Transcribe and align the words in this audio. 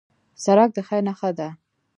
سړک 0.43 0.69
د 0.73 0.77
خیر 0.87 1.01
نښه 1.07 1.29
ده. 1.37 1.49